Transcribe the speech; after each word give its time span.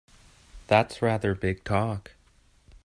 That's 0.65 1.03
rather 1.03 1.35
big 1.35 1.63
talk! 1.63 2.13